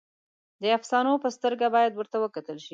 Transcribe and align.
د 0.61 0.63
افسانو 0.77 1.13
په 1.23 1.29
سترګه 1.35 1.65
باید 1.75 1.91
ورته 1.95 2.17
وکتل 2.19 2.57
شي. 2.63 2.69